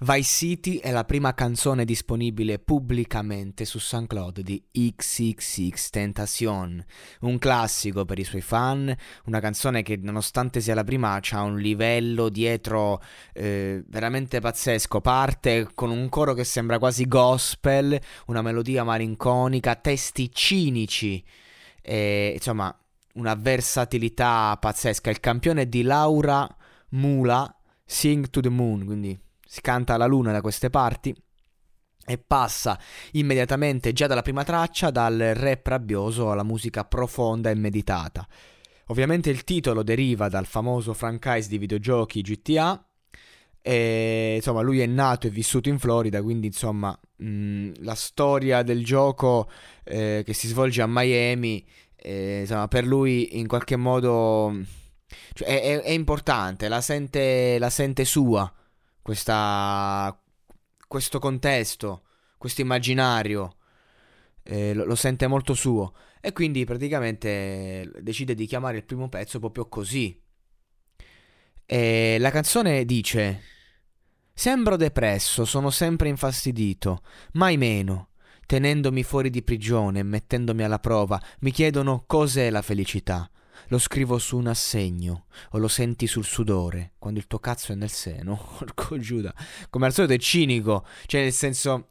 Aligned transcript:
Vice 0.00 0.22
City 0.22 0.76
è 0.78 0.90
la 0.90 1.04
prima 1.04 1.34
canzone 1.34 1.84
disponibile 1.84 2.58
pubblicamente 2.58 3.64
su 3.64 3.78
SoundCloud 3.78 4.40
di 4.40 4.62
XXX 4.70 5.90
Tentacion, 5.90 6.84
un 7.20 7.38
classico 7.38 8.04
per 8.04 8.18
i 8.18 8.24
suoi 8.24 8.40
fan, 8.40 8.94
una 9.26 9.40
canzone 9.40 9.82
che 9.82 9.96
nonostante 9.96 10.60
sia 10.60 10.74
la 10.74 10.84
prima 10.84 11.20
ha 11.30 11.42
un 11.42 11.58
livello 11.58 12.28
dietro 12.28 13.00
eh, 13.32 13.82
veramente 13.86 14.40
pazzesco, 14.40 15.00
parte 15.00 15.68
con 15.74 15.90
un 15.90 16.08
coro 16.08 16.34
che 16.34 16.44
sembra 16.44 16.78
quasi 16.78 17.06
gospel, 17.06 17.98
una 18.26 18.42
melodia 18.42 18.84
malinconica, 18.84 19.74
testi 19.76 20.30
cinici, 20.32 21.22
e, 21.80 22.32
insomma 22.34 22.74
una 23.14 23.34
versatilità 23.34 24.56
pazzesca. 24.58 25.10
Il 25.10 25.20
campione 25.20 25.68
di 25.68 25.82
Laura 25.82 26.48
Mula, 26.90 27.54
Sing 27.84 28.30
to 28.30 28.40
the 28.40 28.48
Moon, 28.48 28.84
quindi 28.84 29.18
si 29.52 29.60
canta 29.60 29.92
alla 29.92 30.06
luna 30.06 30.32
da 30.32 30.40
queste 30.40 30.70
parti 30.70 31.14
e 32.06 32.16
passa 32.16 32.80
immediatamente 33.12 33.92
già 33.92 34.06
dalla 34.06 34.22
prima 34.22 34.44
traccia 34.44 34.90
dal 34.90 35.18
rap 35.34 35.66
rabbioso 35.66 36.30
alla 36.30 36.42
musica 36.42 36.86
profonda 36.86 37.50
e 37.50 37.54
meditata. 37.54 38.26
Ovviamente 38.86 39.28
il 39.28 39.44
titolo 39.44 39.82
deriva 39.82 40.30
dal 40.30 40.46
famoso 40.46 40.94
franchise 40.94 41.50
di 41.50 41.58
videogiochi 41.58 42.22
GTA 42.22 42.82
e 43.60 44.36
insomma 44.36 44.62
lui 44.62 44.80
è 44.80 44.86
nato 44.86 45.26
e 45.26 45.30
vissuto 45.30 45.68
in 45.68 45.78
Florida, 45.78 46.22
quindi 46.22 46.46
insomma 46.46 46.98
mh, 47.16 47.72
la 47.80 47.94
storia 47.94 48.62
del 48.62 48.82
gioco 48.82 49.50
eh, 49.84 50.22
che 50.24 50.32
si 50.32 50.48
svolge 50.48 50.80
a 50.80 50.86
Miami, 50.88 51.62
eh, 51.96 52.40
insomma 52.40 52.68
per 52.68 52.86
lui 52.86 53.38
in 53.38 53.46
qualche 53.46 53.76
modo 53.76 54.58
cioè, 55.34 55.60
è, 55.60 55.82
è, 55.82 55.90
importante, 55.90 56.68
la 56.68 56.80
sente, 56.80 57.58
la 57.58 57.68
sente 57.68 58.06
sua 58.06 58.50
questa, 59.02 60.16
questo 60.86 61.18
contesto, 61.18 62.04
questo 62.38 62.60
immaginario, 62.60 63.56
eh, 64.44 64.72
lo, 64.72 64.84
lo, 64.84 64.94
sente 64.94 65.26
molto 65.26 65.54
suo 65.54 65.94
e 66.20 66.32
quindi 66.32 66.64
praticamente 66.64 67.90
decide 68.00 68.34
di 68.34 68.46
chiamare 68.46 68.78
il 68.78 68.84
primo 68.84 69.08
pezzo 69.08 69.38
proprio 69.38 69.68
così. 69.68 70.18
E 71.66 72.16
la 72.18 72.30
canzone 72.30 72.84
dice: 72.84 73.42
Sembro 74.32 74.76
depresso, 74.76 75.44
sono 75.44 75.70
sempre 75.70 76.08
infastidito, 76.08 77.02
mai 77.32 77.56
meno. 77.56 78.08
Tenendomi 78.46 79.02
fuori 79.02 79.30
di 79.30 79.42
prigione 79.42 80.02
mettendomi 80.02 80.62
alla 80.62 80.78
prova, 80.78 81.20
mi 81.40 81.52
chiedono 81.52 82.04
cos'è 82.06 82.50
la 82.50 82.60
felicità 82.60 83.31
lo 83.68 83.78
scrivo 83.78 84.18
su 84.18 84.36
un 84.36 84.46
assegno 84.46 85.26
o 85.50 85.58
lo 85.58 85.68
senti 85.68 86.06
sul 86.06 86.24
sudore 86.24 86.92
quando 86.98 87.18
il 87.18 87.26
tuo 87.26 87.38
cazzo 87.38 87.72
è 87.72 87.74
nel 87.74 87.90
seno. 87.90 88.36
Porco 88.58 88.98
Giuda. 88.98 89.34
Come 89.70 89.86
al 89.86 89.92
solito 89.92 90.14
è 90.14 90.18
cinico, 90.18 90.86
cioè 91.06 91.22
nel 91.22 91.32
senso 91.32 91.88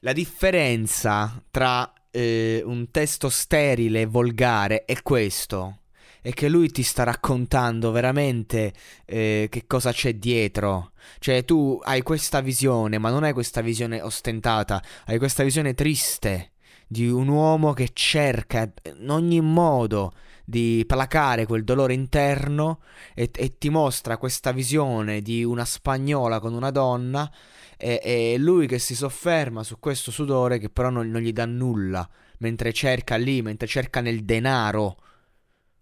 la 0.00 0.12
differenza 0.12 1.42
tra 1.50 1.92
eh, 2.10 2.62
un 2.64 2.90
testo 2.90 3.28
sterile 3.28 4.02
e 4.02 4.06
volgare 4.06 4.84
è 4.84 5.02
questo. 5.02 5.80
È 6.20 6.32
che 6.32 6.48
lui 6.48 6.70
ti 6.70 6.82
sta 6.82 7.04
raccontando 7.04 7.90
veramente 7.90 8.72
eh, 9.06 9.46
che 9.50 9.66
cosa 9.66 9.92
c'è 9.92 10.14
dietro. 10.14 10.92
Cioè, 11.20 11.44
tu 11.44 11.80
hai 11.84 12.02
questa 12.02 12.40
visione, 12.40 12.98
ma 12.98 13.10
non 13.10 13.22
hai 13.22 13.32
questa 13.32 13.60
visione 13.60 14.02
ostentata, 14.02 14.82
hai 15.06 15.18
questa 15.18 15.44
visione 15.44 15.74
triste 15.74 16.52
di 16.88 17.06
un 17.06 17.28
uomo 17.28 17.74
che 17.74 17.90
cerca 17.92 18.72
in 18.98 19.10
ogni 19.10 19.42
modo 19.42 20.12
di 20.42 20.82
placare 20.86 21.44
quel 21.44 21.62
dolore 21.62 21.92
interno 21.92 22.80
e, 23.14 23.30
e, 23.34 23.58
ti 23.58 23.68
mostra 23.68 24.16
questa 24.16 24.50
visione 24.50 25.20
di 25.20 25.44
una 25.44 25.66
spagnola 25.66 26.40
con 26.40 26.54
una 26.54 26.70
donna 26.70 27.30
e, 27.76 28.00
e 28.02 28.36
lui 28.38 28.66
che 28.66 28.78
si 28.78 28.94
sofferma 28.94 29.62
su 29.62 29.78
questo 29.78 30.10
sudore 30.10 30.56
che 30.56 30.70
però 30.70 30.88
non, 30.88 31.10
non, 31.10 31.20
gli 31.20 31.32
dà 31.32 31.44
nulla 31.44 32.08
mentre 32.38 32.72
cerca 32.72 33.16
lì, 33.16 33.42
mentre 33.42 33.66
cerca 33.66 34.00
nel 34.00 34.24
denaro. 34.24 34.96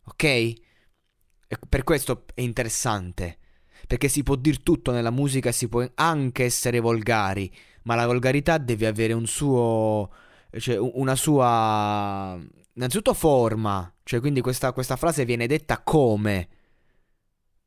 Ok? 0.06 0.24
E 0.24 0.64
per 1.68 1.84
questo 1.84 2.24
è 2.34 2.40
interessante. 2.40 3.38
Perché 3.86 4.08
si 4.08 4.24
può 4.24 4.34
dire 4.34 4.58
tutto 4.64 4.90
nella 4.90 5.10
musica, 5.10 5.52
si 5.52 5.68
può 5.68 5.86
anche 5.94 6.42
essere 6.42 6.80
volgari, 6.80 7.54
ma 7.82 7.94
la 7.94 8.06
volgarità 8.06 8.58
deve 8.58 8.86
avere 8.88 9.12
un 9.12 9.26
suo 9.26 10.10
cioè 10.58 10.76
una 10.78 11.16
sua 11.16 12.38
innanzitutto 12.76 13.14
forma, 13.14 13.92
cioè 14.02 14.20
quindi 14.20 14.40
questa, 14.40 14.72
questa 14.72 14.96
frase 14.96 15.24
viene 15.24 15.46
detta 15.46 15.82
come, 15.82 16.48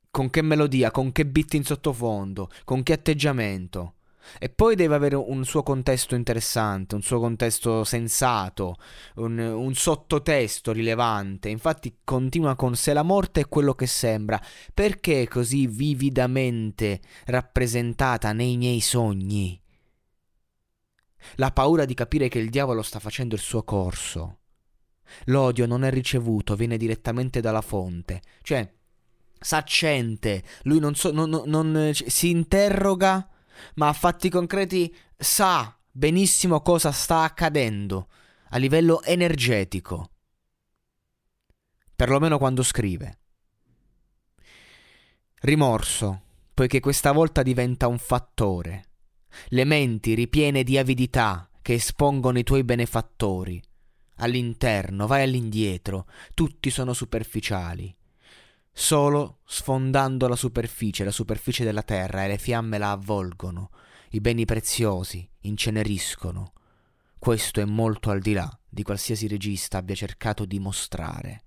con 0.10 0.30
che 0.30 0.42
melodia, 0.42 0.92
con 0.92 1.12
che 1.12 1.26
beat 1.26 1.56
in 1.56 1.64
sottofondo, 1.64 2.50
con 2.64 2.84
che 2.84 2.94
atteggiamento. 2.94 3.96
E 4.38 4.50
poi 4.50 4.76
deve 4.76 4.94
avere 4.94 5.16
un 5.16 5.44
suo 5.44 5.64
contesto 5.64 6.14
interessante, 6.14 6.94
un 6.94 7.02
suo 7.02 7.20
contesto 7.20 7.84
sensato, 7.84 8.76
un, 9.16 9.40
un, 9.40 9.74
sottotesto 9.74 10.72
rilevante. 10.72 11.50
Infatti 11.50 11.98
continua 12.04 12.56
con 12.56 12.76
se 12.76 12.94
la 12.94 13.02
morte 13.02 13.42
è 13.42 13.48
quello 13.48 13.74
che 13.74 13.88
sembra, 13.88 14.40
perché 14.72 15.28
così 15.28 15.66
vividamente 15.66 17.02
rappresentata 17.26 18.32
nei 18.32 18.56
miei 18.58 18.82
sogni? 18.82 19.60
La 21.40 21.52
paura 21.52 21.86
di 21.86 21.94
capire 21.94 22.28
che 22.28 22.38
il 22.38 22.50
diavolo 22.50 22.82
sta 22.82 23.00
facendo 23.00 23.34
il 23.34 23.40
suo 23.40 23.64
corso. 23.64 24.40
L'odio 25.28 25.66
non 25.66 25.86
è 25.86 25.90
ricevuto, 25.90 26.58
viene 26.58 26.76
direttamente 26.76 27.40
dalla 27.40 27.62
fonte. 27.62 28.22
Cioè, 28.42 28.70
s'accente, 29.40 30.44
lui 30.64 30.80
non, 30.80 30.96
so, 30.96 31.14
non, 31.14 31.30
non, 31.30 31.72
non 31.72 31.92
si 31.94 32.30
interroga, 32.30 33.26
ma 33.76 33.88
a 33.88 33.94
fatti 33.94 34.30
concreti 34.30 34.94
sa 35.16 35.74
benissimo 35.90 36.62
cosa 36.62 36.92
sta 36.92 37.22
accadendo 37.22 38.10
a 38.50 38.58
livello 38.58 39.02
energetico. 39.04 40.10
Perlomeno 41.96 42.38
quando 42.38 42.64
scrive. 42.64 43.18
Rimorso, 45.40 46.22
poiché 46.54 46.82
questa 46.82 47.14
volta 47.14 47.44
diventa 47.44 47.88
un 47.88 47.98
fattore. 47.98 48.89
Le 49.50 49.64
menti 49.64 50.14
ripiene 50.14 50.64
di 50.64 50.78
avidità 50.78 51.50
che 51.62 51.74
espongono 51.74 52.40
i 52.40 52.44
tuoi 52.44 52.64
benefattori 52.64 53.62
all'interno, 54.20 55.08
vai 55.08 55.24
all'indietro, 55.24 56.08
tutti 56.34 56.70
sono 56.70 56.94
superficiali. 56.94 57.96
Solo 58.72 59.40
sfondando 59.46 60.28
la 60.28 60.36
superficie, 60.36 61.04
la 61.04 61.12
superficie 61.12 61.64
della 61.64 61.84
terra, 61.84 62.24
e 62.24 62.28
le 62.28 62.38
fiamme 62.38 62.78
la 62.78 62.92
avvolgono, 62.92 63.72
i 64.12 64.22
beni 64.22 64.46
preziosi 64.46 65.30
inceneriscono. 65.42 66.54
Questo 67.18 67.60
è 67.60 67.66
molto 67.66 68.10
al 68.10 68.22
di 68.22 68.34
là 68.34 68.50
di 68.68 68.84
qualsiasi 68.84 69.28
regista 69.28 69.78
abbia 69.78 69.96
cercato 69.96 70.46
di 70.46 70.60
mostrare. 70.60 71.44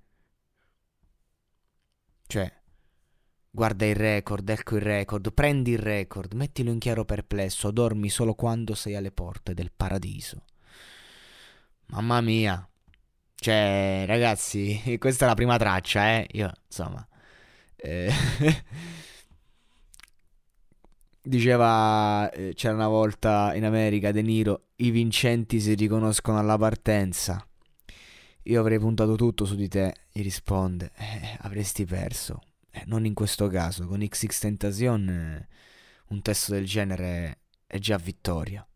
Cioè, 2.26 2.61
guarda 3.54 3.84
il 3.84 3.94
record, 3.94 4.48
ecco 4.48 4.76
il 4.76 4.82
record, 4.82 5.32
prendi 5.32 5.72
il 5.72 5.78
record, 5.78 6.32
mettilo 6.32 6.72
in 6.72 6.78
chiaro 6.78 7.04
perplesso, 7.04 7.70
dormi 7.70 8.08
solo 8.08 8.34
quando 8.34 8.74
sei 8.74 8.96
alle 8.96 9.12
porte 9.12 9.54
del 9.54 9.70
paradiso. 9.76 10.44
Mamma 11.86 12.20
mia. 12.22 12.66
Cioè, 13.34 14.04
ragazzi, 14.06 14.80
questa 14.98 15.26
è 15.26 15.28
la 15.28 15.34
prima 15.34 15.56
traccia, 15.58 16.08
eh. 16.12 16.26
Io, 16.32 16.50
insomma... 16.66 17.06
Eh, 17.76 18.10
diceva, 21.20 22.30
eh, 22.30 22.54
c'era 22.54 22.74
una 22.74 22.88
volta 22.88 23.54
in 23.54 23.64
America 23.64 24.12
De 24.12 24.22
Niro, 24.22 24.68
i 24.76 24.90
vincenti 24.90 25.60
si 25.60 25.74
riconoscono 25.74 26.38
alla 26.38 26.56
partenza. 26.56 27.44
Io 28.44 28.60
avrei 28.60 28.78
puntato 28.78 29.14
tutto 29.16 29.44
su 29.44 29.54
di 29.56 29.68
te, 29.68 29.94
gli 30.10 30.22
risponde. 30.22 30.90
Eh, 30.96 31.36
avresti 31.40 31.84
perso. 31.84 32.40
Eh, 32.72 32.84
non 32.86 33.04
in 33.04 33.14
questo 33.14 33.48
caso, 33.48 33.86
con 33.86 34.00
XX 34.00 34.38
Tentacion 34.38 35.08
eh, 35.08 35.48
un 36.08 36.22
testo 36.22 36.52
del 36.52 36.64
genere 36.64 37.40
è 37.66 37.78
già 37.78 37.98
vittoria. 37.98 38.66